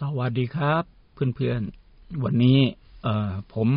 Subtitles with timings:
[0.00, 2.58] สวัสดีครับ เพื่อนๆ วันนี้
[3.02, 3.68] เอ่อผม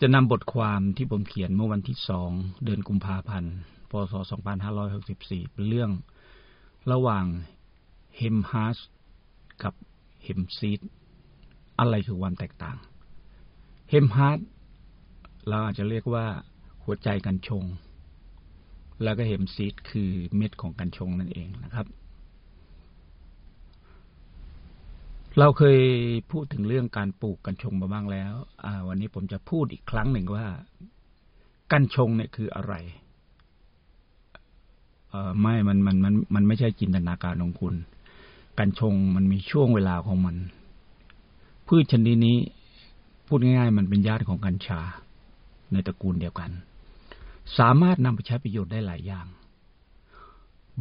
[0.00, 2.30] จะนำบทความที่ผมเขียนเมื่อวันที่สอง
[2.64, 3.54] เดือนกุมภาพันธ์
[3.90, 4.14] พศ
[4.84, 5.90] 2564 เป็นเรื่อง
[6.92, 7.24] ระหว่าง
[8.16, 8.78] hemp hearts
[9.62, 9.74] กับ
[10.24, 10.80] hemp seed
[11.78, 12.76] อะไรคือความแตกต่าง
[13.90, 14.38] hemp hearts
[15.48, 16.26] เราอาจจะเรียกว่า
[16.84, 17.64] หัวใจกัญชง
[19.02, 21.86] แล้วก็ hemp seed คือเม็ดของกัญชงนั่นเองนะครับ
[25.38, 25.78] เราเคย
[26.30, 28.34] พูดถึงเรื่องการปลูกกัญชงมาบ้างแล้ว
[28.88, 30.46] วันนี้ผมจะพูดอีกครั้งหนึ่งว่า
[31.72, 32.74] กัญชงเนี่ยคืออะไร
[35.10, 37.74] เออไม่ มัน มัน มัน มันไม่ใช่จินตนาการของคุณ
[38.58, 40.36] กัญชงมันมีช่วงเวลาของมัน
[41.66, 42.38] พืชชนิดนี้
[43.26, 44.80] พูดง่ายๆ มันเป็นญาติของกัญชา
[45.72, 46.50] ในตระกูลเดียวกัน
[47.58, 49.26] สามารถนำไปใช้ประโยชน์ได้หลายอย่าง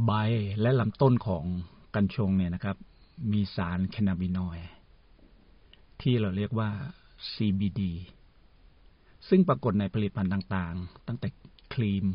[0.06, 0.12] ใบ
[0.62, 1.44] และลำต้นของ
[1.96, 2.78] กัญชงเนี่ยนะครับ
[3.32, 4.70] มีสารแคนาบินอยด์
[6.02, 6.72] ที่เราเรียกว่า
[7.32, 7.82] CBD
[9.30, 11.28] ซึ่งปรากฏในผลิตภัณฑ์ต่างๆ ตั้งแต่
[11.74, 12.06] ครีม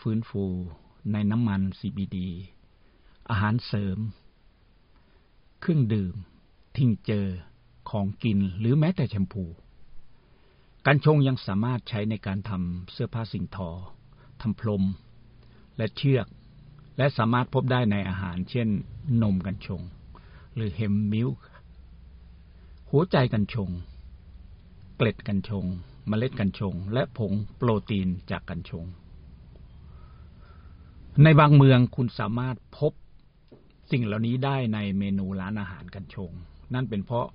[0.00, 0.44] ฟื้นฟู
[1.12, 2.18] ในน้ำมัน CBD
[3.30, 3.98] อาหารเสริม
[5.60, 6.14] เครื่องดื่ม
[6.76, 7.26] ทิ้งเจอ
[7.90, 9.44] ของกิน หรือแม้แต่แชมพู
[10.86, 13.70] กัญชงยังสามารถใช้ในการทำเสื้อผ้าสิ่งทอ
[14.40, 14.84] ทำพรม
[15.76, 16.26] และเชือก
[16.98, 18.68] และสามารถพบได้ในอาหาร เช่น
[19.22, 19.82] นมกัญชง
[20.54, 21.36] หรือเฮมมิลค์
[22.90, 23.70] หัวใจกัญชง
[24.96, 25.64] เกล็ดกัญชง
[26.08, 28.84] เมล็ดกัญชง และผงโปรตีนจากกัญชง
[31.22, 32.92] ในบางเมืองคุณสามารถพบ
[33.90, 36.30] สิ่งเหล่านี้ได้ในเมนูร้านอาหารกัญชง
[36.74, 37.26] นั่นเป็นเพราะ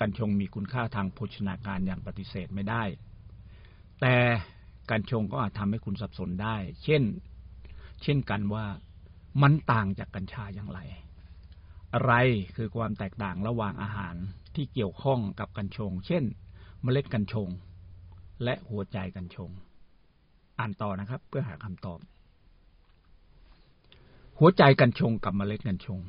[0.00, 2.82] กัญชงมีคุณค่าทางโภชนาการอย่างปฏิเสธไม่ได้
[4.00, 4.16] แต่
[4.90, 7.02] กัญชงก็อาจทำให้คุณสับสนได้ เช่น
[8.02, 8.66] เช่นกันว่า
[9.42, 10.80] มันต่างจากกัญชาอย่างไร
[11.94, 12.14] อะไร
[12.56, 14.14] คือความแตกต่างระหว่างอาหาร
[14.54, 16.24] ที่เกี่ยวข้องกับกัญชง เช่น
[16.82, 17.48] เมล็ดกัญชง
[18.44, 19.50] และหัวใจกัญชง
[20.58, 21.98] อ่านต่อนะครับ เพื่อหาคำตอบ
[24.38, 26.00] หัวใจกัญชงกับเมล็ดกัญชง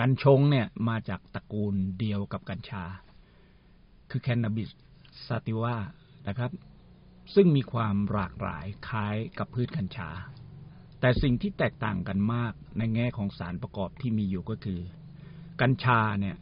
[0.00, 2.84] กัญชงเนี่ยมาจากตระกูลเดียวกับกัญชา
[4.10, 4.70] คือแคนนาบิส
[5.26, 5.76] ซาติว่า
[6.28, 6.50] นะครับ
[7.34, 10.10] ซึ่งมีความหลากหลายคล้ายกับพืชกัญชา
[11.00, 14.80] แต่สิ่งที่แตกต่างกันมากในแง่ของสารประกอบที่มีอยู่ก็คือ
[15.60, 16.36] กัญชาเนี่ย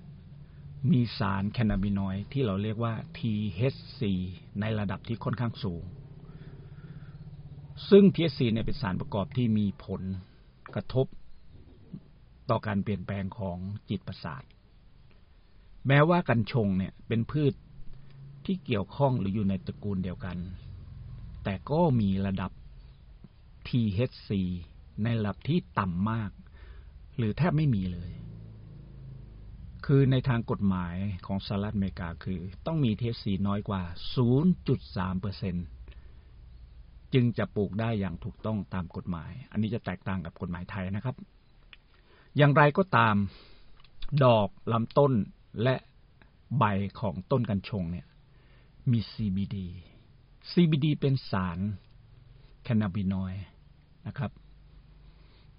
[0.92, 4.00] มีสารแคนาบินอยด์ที่เราเรียกว่า THC
[4.60, 5.84] ในระดับที่ค่อนข้างสูง
[7.90, 10.02] ซึ่ง THC เนี่ยเป็นสารประกอบที่มีผล
[10.74, 11.06] กระทบ
[12.50, 13.58] ต่อการเปลี่ยนแปลงของ
[13.88, 14.44] จิตประสาท
[15.88, 17.52] แม้ว่ากัญชงเนี่ยเป็นพืช
[18.44, 20.38] ที่เกี่ยวข้องหรืออยู่ในตระกูลเดียวกัน
[21.44, 22.50] แต่ก็มีระดับ
[23.68, 24.30] THC
[25.02, 26.30] ในระดับที่ต่ำมาก
[27.16, 28.10] หรือแทบไม่มีเลย
[29.84, 30.96] คือในทางกฎหมาย
[31.26, 33.82] ของสหรัฐอเมริกาคือ ต้องมีเทสสีน้อยกว่า
[34.52, 35.56] 0.3เปอร์เซ็น
[37.14, 41.16] จึงจะปลูกได้อย่างถูกต้องตามกฎหมาย อันนี้จะแตกต่างกับกฎหมายไทยนะครับ
[42.36, 43.16] อย่างไรก็ตาม
[44.24, 45.12] ดอกลำต้น
[45.62, 45.76] และ
[46.58, 46.64] ใบ
[47.00, 48.06] ของต้นกัญชงเนี่ย
[48.90, 49.56] มี CBD
[50.52, 51.58] CBD เป็นสาร
[52.62, 53.34] แคนาบินอย
[54.06, 54.30] นะครับ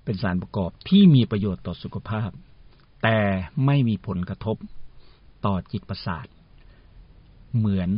[0.03, 2.31] เป็นสารประกอบที่มีประโยชน์ต่อสุขภาพ
[3.03, 3.17] แต่
[3.65, 4.57] ไม่มีผลกระทบ
[5.45, 6.27] ต่อจิตประสาท
[7.57, 7.89] เหมือน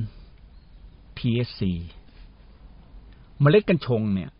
[1.17, 1.61] TSC
[3.41, 4.31] เมล็ดกัญชงเนี่ย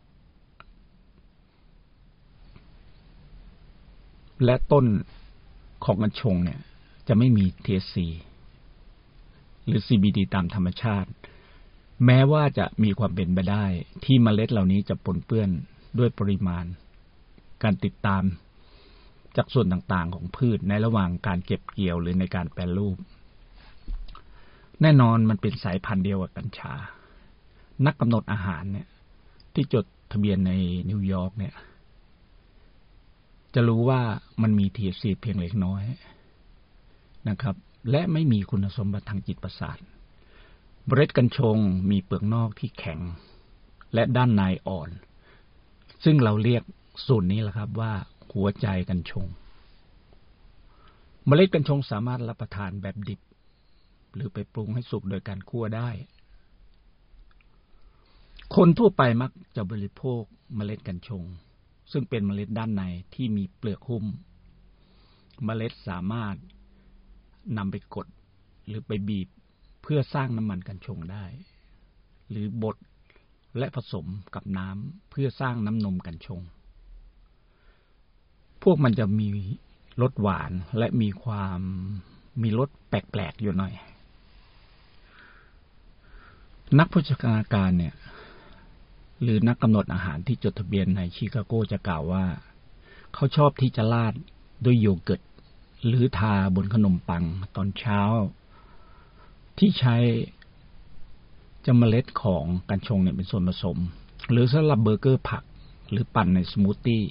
[4.45, 4.85] และต้น
[5.85, 6.59] ของกัญชงเนี่ย
[7.07, 7.97] จะไม่มี TSC
[9.65, 11.09] หรือ CBD ตามธรรมชาติ
[12.05, 13.65] แม้ว่าจะมีความเป็นไปได้
[14.03, 15.49] ที่เมล็ดเหล่านี้จะปนเปื้อน
[15.97, 16.65] ด้วยปริมาณ
[17.63, 18.23] การติดตาม
[19.37, 22.97] จากส่วนต่างๆของพืชในระหว่างการเก็บเกี่ยวหรือในการแปรรูป
[24.81, 26.73] แน่นอนมันเป็นสายพันธุ์เดียวกับกัญชา
[27.85, 28.87] นักกำหนดอาหารเนี่ย
[29.53, 30.51] ที่จดทะเบียนใน
[30.89, 31.53] นิวยอร์กเนี่ย
[33.53, 34.01] จะรู้ว่า
[34.41, 35.83] มันมี THC เพียงเล็กน้อย
[37.29, 37.55] นะครับ
[37.91, 39.77] และไม่มีคุณสมบัติทางจิตประสาท
[40.87, 41.57] เมล็ดกัญชง
[41.89, 42.99] มีเปลือกนอกที่แข็ง
[43.93, 44.89] และด้านในอ่อน
[46.03, 46.63] ซึ่งเราเรียก
[47.07, 47.93] ส่วนนี้แหละครับว่า
[48.33, 49.27] หัวใจกัญชง
[51.25, 53.21] เมล็ดกัญชงสามารถรับประทานแบบดิบ
[54.15, 55.89] หรือไปปรุงให้สุกโดยการคั่วได้
[58.55, 60.21] คนทั่วไปมักจะบริโภค
[60.55, 61.23] เมล็ดกัญชง
[61.91, 62.83] ซึ่งเป็นเมล็ดด้านใน
[63.13, 64.05] ที่มีเปลือกหุ้ม
[65.45, 66.35] เมล็ดสามารถ
[67.57, 68.07] นำไปกด
[68.67, 69.27] หรือไปบีบ
[69.81, 71.25] เพื่อสร้างน้ำมันกัญชงได้
[72.29, 72.77] หรือบด
[73.57, 76.41] และผสมกับน้ำเพื่อสร้างน้ำนมกัญชง
[78.69, 79.27] วกมันจะมี
[80.01, 81.59] รสหวานและมีความ
[82.41, 83.73] มีรสแปลกๆอยู่หน่อย
[86.79, 87.95] นักโภชนาการเนี่ย
[89.21, 92.25] หรือนักกำหนดอาหารที่จดทะเบียนในชิคาโกจะกล่าวว่า
[93.13, 94.13] เขาชอบที่จะราด
[94.65, 95.21] ด้วยโยเกิร์ต
[95.85, 97.23] หรือทาบนขนมปัง
[97.55, 98.01] ตอนเช้า
[99.57, 99.95] ที่ใช้
[101.65, 103.77] จะเมล็ดของกัญชงเนี่ยเป็นส่วนผสม
[104.31, 105.43] หรือสำหรับเบอร์เกอร์ผัก
[105.91, 107.03] หรือปั่นในสมูทตี้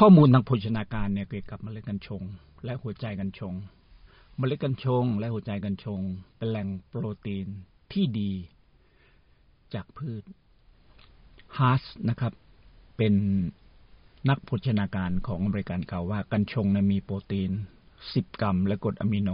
[0.00, 2.22] ข้อมูลทางโภชนาการเนี่ยเกี่ยวกับเมล็ดกัญชง
[2.64, 3.54] และหัวใจกัญชง
[4.38, 6.00] เมล็ดกัญชง และหัวใจกัญชง
[6.36, 7.46] เป็นแหล่งโปรตีน
[7.92, 8.32] ที่ดี
[9.74, 10.22] จากพืช
[11.58, 12.32] ฮาร์สนะครับ
[12.96, 13.14] เป็น
[14.28, 17.50] นักโภชนาการของอเมริกันกล่าวว่ากัญชงมีโปรตีน
[17.96, 19.30] 10 กรัม และกรดอะมิโน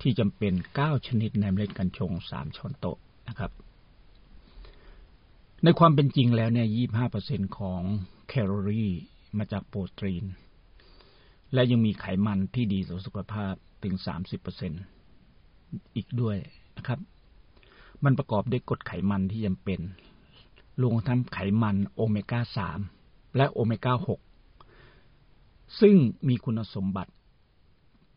[0.00, 2.98] ที่จำเป็น 9 ชนิดในเมล็ดกัญชง 3 ช้อนโต๊ะ
[3.28, 3.50] นะครับ
[5.64, 6.68] ในความเป็นจริงแล้วเนี่ย
[7.12, 7.82] 25%ของ
[8.28, 8.90] แคลอรี่
[9.38, 10.24] มาจากโปรตีน
[11.52, 13.94] และยังมีไขมันที่ดีต่อสุขภาพถึง
[15.16, 16.36] 30%อีกด้วย
[16.76, 17.00] นะครับ
[18.04, 19.80] มันประกอบด้วยกรดไขมันที่จำเป็น
[20.82, 22.40] รวมทั้งไขมันโอเมก้า
[22.88, 23.94] 3 และโอเมก้า
[24.86, 25.96] 6 ซึ่ง
[26.28, 27.12] มีคุณสมบัติ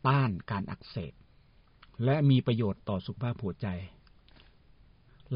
[0.08, 1.14] ต้านการอักเสบ
[2.04, 3.68] และมีประโยชน์ต่อสุขภาพหัวใจ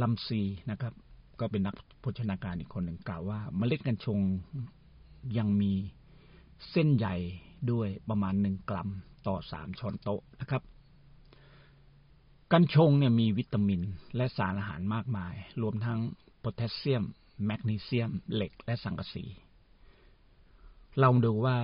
[0.01, 0.93] ลำซีนะครับ
[1.39, 4.19] ก็เป็นนักโภชนาการอีกคนหนึ่งกล่าวว่า เมล็ดกัญชง
[5.37, 5.73] ยังมี
[6.71, 7.15] เส้นใหญ่
[7.71, 8.89] ด้วยประมาณหนึ่งกรัม
[9.27, 10.63] ต่อสามช้อนโต๊ะนะครับ
[12.51, 13.81] กัญชงเนี่ยมีวิตามิน
[14.15, 15.99] และสารอาหารมากมาย รวมทั้ง
[16.39, 17.03] โพแทสเซียม
[17.45, 19.25] แมกนีเซียม เหล็กและสังกะสี
[20.99, 21.57] เราดูว่า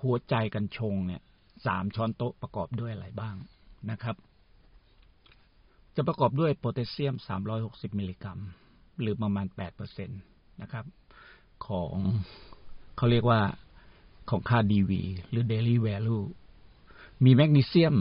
[0.00, 1.22] หัวใจกัญชงเนี่ย
[1.66, 3.36] สามช้อนโต๊ะประกอบด้วยอะไรบ้าง
[3.90, 4.16] นะครับ
[5.96, 7.14] จะประกอบด้วยโพแทสเซียม
[7.56, 8.38] 360 มิลลิกรัม
[9.00, 9.46] หรือประมาณ
[9.78, 10.84] 8%นะครับ
[11.66, 11.96] ของ
[12.96, 13.40] เขาเรียกว่า
[14.30, 14.90] ของค่า DV
[15.30, 16.24] หรือ daily value
[17.24, 17.94] มีแมกนีเซียม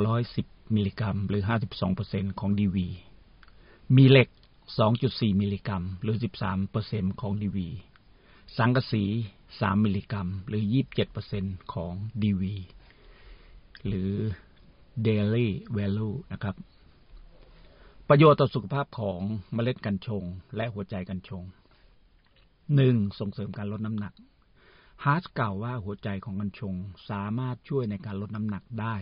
[0.00, 1.42] 210 มิลลิกรัม หรือ
[1.90, 2.76] 52%ของ DV
[3.96, 4.28] มีเหล็ก
[4.84, 6.16] 2.4 มิลลิกรัม หรือ
[6.68, 7.58] 13%ของ DV
[8.56, 9.04] สังกะสี
[9.44, 10.62] 3 มิลลิกรัม หรือ
[11.18, 11.92] 27%ของ
[12.22, 12.42] DV
[13.86, 14.12] หรือ
[15.06, 16.56] daily value นะครับ
[18.08, 19.20] ประโยชน์ต่อสุขภาพของ
[19.54, 20.24] เมล็ดกัญชง
[20.56, 21.42] และหัวใจกัญชง
[22.76, 24.14] หนึ่งส่งเสริมการลดน้ำหนัก
[25.04, 26.74] ฮาร์สกล่าวว่าหัวใจของกัญชง
[27.10, 28.96] สามารถช่วยในการลดน้ำหนักได้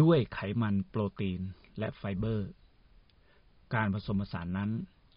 [0.00, 1.40] ด้วยไขมันโปรตีน
[1.78, 2.48] และไฟเบอร์
[3.74, 4.70] การผสมผสานนั้น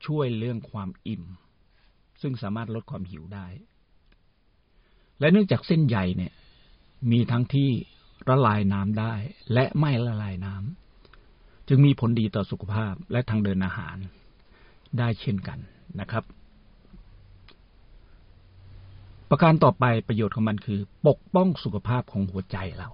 [0.06, 1.24] ช่วยเรื่องความอิ่ม
[2.22, 3.48] ซึ่งสามารถลดความหิวได้
[5.20, 6.34] และเนื่องจากเส้นใยเนี่ย
[7.12, 7.70] มีทั้งที่
[8.30, 9.14] ละลายน้ำได้
[9.54, 13.98] และไม่ละลายน้ำจึงมีผลดีต่อสุขภาพและทางเดินอาหาร
[14.98, 15.60] ได้เช่นกัน
[16.00, 16.24] นะครับ
[19.30, 22.90] ประการต่อไปประโยชน์ของมันคือ ปกป้องสุขภาพของหัวใจเรา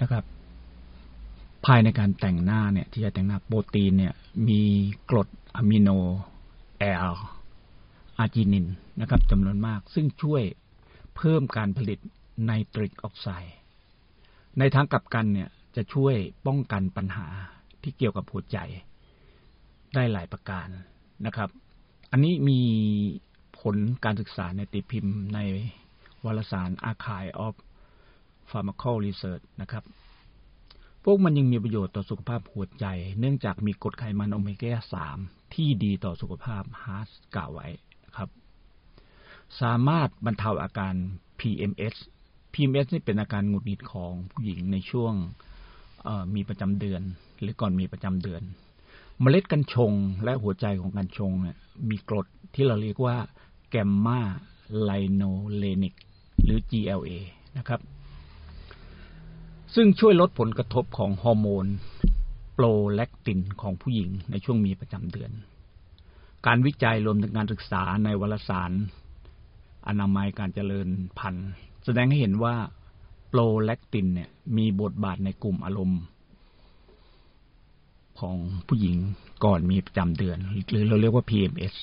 [0.00, 0.24] นะครับ
[1.66, 4.14] ภายในการแต่งหน้าเนี่ย ที่จะแต่งหน้าโปรตีนเนี่ย
[4.48, 4.62] มี
[5.10, 5.88] กรดอะมิโน
[6.78, 7.16] แอล
[8.18, 8.66] อาร์จินิน
[9.00, 10.42] นะครับจำนวนมาก ซึ่งช่วย
[11.16, 11.98] เพิ่มการผลิต
[12.44, 13.56] ไนตริกออกไซด์
[14.58, 16.14] ในทางกลับกันเนี่ยจะช่วย
[16.46, 17.26] ป้องกันปัญหา
[17.82, 18.58] ที่เกี่ยวกับหัวใจ
[19.94, 20.68] ได้หลายประการ
[21.26, 21.48] นะครับ
[22.10, 22.60] อันนี้มี
[23.64, 25.38] ผลการศึกษาในติพิมพ์ใน
[26.24, 27.54] วารสาร Archive of
[28.50, 29.84] Pharmacal Research นะครับ
[31.04, 32.86] พวกมันยังมีประโยชน์ต่อสุขภาพหัวใจ
[33.18, 37.68] เนื่องจากมีกรดไขมันโอเมก้า3ที่ดีต่อสุขภาพฮาร์สกล่าวไว้
[38.16, 38.28] ครับ
[39.60, 40.94] สามารถบรรเทาอาการ
[41.40, 41.94] PMS
[42.52, 45.14] PMS นี่เป็นอาการหงุดหงิดของผู้หญิงในช่วง
[46.34, 47.02] มีประจำเดือน
[47.40, 48.42] หรือก่อนมีประจำเดือน
[49.20, 49.92] เมล็ดกัญชง
[50.24, 51.56] และหัวใจของกัญชงเนี่ย
[51.90, 53.16] มีกรดที่เราเรียกว่า
[53.76, 55.94] gamma linolenic
[56.44, 57.10] หรือ GLA
[57.58, 57.80] นะครับ
[59.74, 61.66] ซึ่งช่วยลดผลกระทบของฮอร์โมน
[62.54, 65.30] โปรแลคตินของผู้หญิงในช่วงมีประจำเดือน
[66.46, 68.72] การวิจัยรวมถึงการศึกษาในวารสาร
[69.88, 70.88] อนามัยการเจริญ
[71.18, 71.48] พันธุ์
[71.84, 72.54] แสดงให้เห็นว่า
[73.28, 76.00] โปรแลคตินเนี่ยมีบทบาทในกลุ่มอารมณ์
[78.20, 78.96] ของผู้หญิง
[79.44, 80.38] ก่อนมีประจำเดือน
[80.70, 81.74] หรือเราเรียกว่า PMS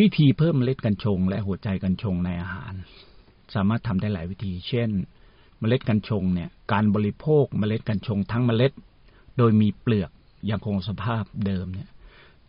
[0.00, 2.74] วิธีเพิ่มเมล็ดกัญชง และหัวใจกัญชงในอาหาร
[3.54, 4.90] สามารถทำได้หลายวิธี เช่น
[5.60, 8.72] เมล็ดกัญชงเนี่ย การบริโภคเมล็ดกัญชงทั้งเมล็ด
[9.38, 10.10] โดยมีเปลือก
[10.50, 11.88] ยังคงสภาพเดิมเนี่ย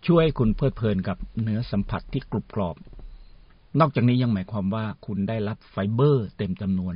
[0.08, 2.75] ช่วยคุณเพลิดเพลินกับเนื้อสัมผัสที่กรุบกรอบ
[3.80, 6.96] นอกจากนี้ยังหมายความว่าคุณได้รับไฟเบอร์เต็มจำนวน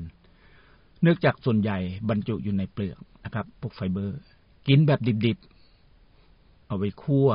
[1.01, 1.77] เนื่องจากส่วนใหญ่
[2.10, 4.20] บรรจุอยู่ในเปลือกนะครับ พวกไฟเบอร์
[4.68, 7.29] กินแบบดิบๆ เอาไปคั่ว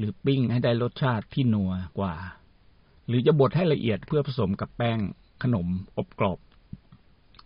[0.00, 2.14] หรือปิ้งให้ได้รสชาติที่นัวกว่า
[3.06, 4.98] หรือจะบดให้ละเอียดเพื่อผสมกับแป้ง
[5.42, 5.66] ขนม
[5.98, 6.38] อบกรอบ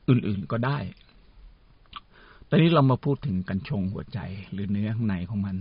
[0.08, 0.78] อื่นๆก็ได้
[2.48, 4.18] ตอนนี้เรามาพูดถึงกัญชงหัวใจ
[4.52, 5.56] หรือเนื้อข้างในของมัน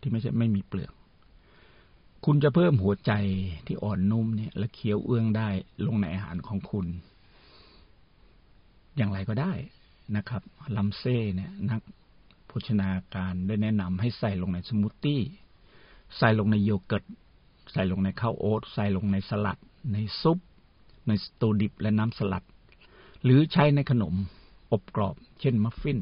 [0.00, 0.92] ที่ไม่ใช่ไม่มีเปลือก
[2.24, 3.12] คุณจะเพิ่มหัวใจ
[3.66, 5.48] ที่อ่อนนุ่มเนี่ย และเคี้ยวเอื้องได้
[5.86, 6.86] ลงในอาหารของคุณ
[8.96, 9.52] อย่างไรก็ได้
[10.16, 10.42] นะครับ
[10.76, 11.80] ลัมเซ่เนี่ยนัก
[12.46, 15.22] โภชนาการได้แนะนำให้ใส่ลงในสมูทตี้
[16.16, 17.04] ใส่ลงในโยเกิร์ต
[17.72, 19.58] ใส่ลงในข้าวโอ๊ต ใส่ลงในสลัด
[19.92, 20.38] ในซุป
[21.08, 22.44] ในสตูดิบและน้ำสลัด
[23.24, 24.14] หรือใช้ในขนม
[24.72, 26.00] อบกรอบ เช่นมัฟฟิน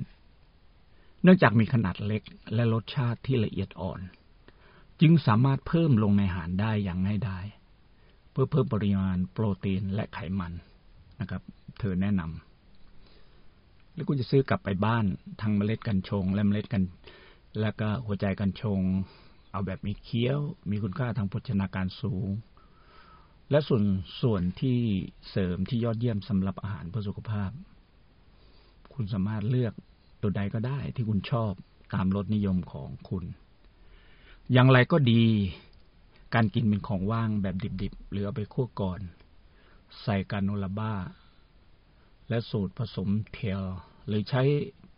[1.22, 2.22] เนื่องจากมีขนาดเล็ก
[2.54, 4.00] และรสชาติที่ละเอียดอ่อน
[5.00, 7.44] จึงสามารถเพิ่มลงในอาหารได้อย่างง่ายดาย
[8.30, 10.52] เพื่อเพิ่มปริมาณโปรตีนและไขมัน
[11.20, 11.42] นะครับ
[11.78, 15.04] เธอแนะนำแล้วคุณจะซื้อกลับไปบ้าน
[15.40, 16.82] ทั้งเมล็ดกัญชง และเมล็ดกัน
[17.60, 18.80] แล้วก็หัวใจกัญชง
[19.56, 22.28] เอาแบบมีเคี้ยว มีคุณค่าทางโภชนาการสูง
[23.50, 23.84] และส่วน
[24.22, 24.78] ส่วนที่
[25.30, 27.50] เสริมที่ยอดเยี่ยมสำหรับอาหารเพื่อสุขภาพ
[28.94, 29.72] คุณสามารถเลือก
[30.22, 31.52] ตัวใดก็ได้ที่คุณชอบ
[31.94, 33.24] ตามรสนิยมของคุณ
[34.52, 35.24] อย่างไรก็ดี
[36.34, 39.00] การกินเป็นของว่างแบบดิบๆ หรือเอาไปคั่วก่อน
[40.02, 40.94] ใส่กาโนลาบ้า
[42.28, 43.62] และสูตรผสมเทล
[44.06, 44.42] หรือใช้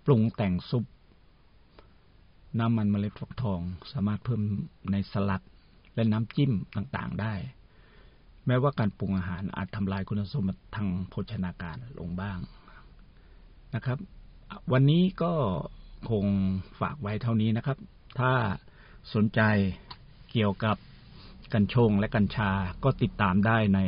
[0.05, 0.85] ปรุงแต่งซุป
[2.59, 3.61] น้ำมันเมล็ดฟักทอง
[3.93, 4.43] สามารถเพิ่ม
[4.93, 5.45] ในสลัด
[5.95, 7.35] และน้ำจิ้มต่างๆได้
[8.47, 12.39] แม้ว่าการปรุงอาหารอาจทำลายคุณสมบัติทางโภชนาการลงบ้าง
[13.75, 13.99] นะครับ
[14.73, 15.33] วันนี้ก็
[16.11, 16.27] คง
[16.81, 17.79] ฝากไว้เท่านี้นะครับ
[18.21, 18.33] ถ้า
[19.15, 19.41] สนใจ
[20.31, 20.77] เกี่ยวกับ
[21.55, 22.51] กัญชงและกัญชา
[22.85, 23.81] ก็ติดตามได้ใน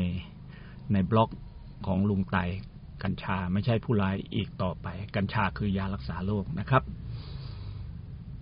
[0.93, 1.31] ในบล็อก
[1.87, 2.37] ของลุงไต
[3.03, 4.87] กัญชาไม่ใช่ผู้ร้ายอีกต่อไป
[5.17, 6.83] กัญชาคือยารักษาโรคนะครับ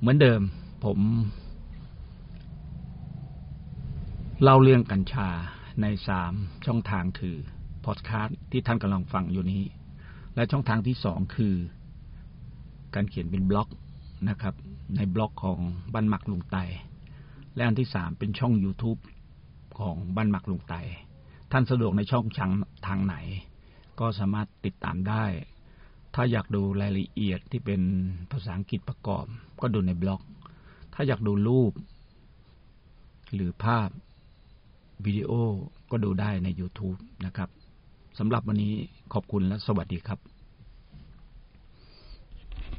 [0.00, 0.42] เหมือนเดิม
[0.84, 0.98] ผม
[4.42, 5.28] เล่าเรื่องกัญชา
[5.82, 6.32] ในสาม
[6.66, 7.36] ช่องทางคือ
[7.84, 9.62] พอดคาสต์ที่ท่านกำลังฟังอยู่นี้
[10.34, 11.54] และช่องทางที่สองคือ
[12.94, 13.68] การเขียนเป็นบล็อก
[14.28, 14.54] นะครับ
[14.96, 15.60] ในบล็อกของ
[15.94, 16.56] บ้านหมักลุงไต
[17.54, 19.00] และอันที่สามเป็นช่อง YouTube
[19.78, 20.74] ของบ้านหมักลุงไต
[21.52, 22.50] ท่านสะดวกในช่องทาง
[22.86, 23.16] ทางไหน
[24.00, 25.24] ก็สามารถติดตามได้
[26.14, 27.80] ถ้าอยากดูรายละเอียดที่เป็น
[28.30, 29.24] ภาษาอังกฤษประกอบ
[29.60, 30.22] ก็ดูในบล็อก
[30.94, 31.72] ถ้าอยากดูรูป
[33.34, 33.88] หรือภาพ
[35.04, 35.30] วิดีโอ
[35.90, 37.48] ก็ดูได้ใน YouTube นะครับ
[38.18, 38.74] สำหรับวันนี้
[39.12, 40.18] ขอบคุณและสวัสดีครับ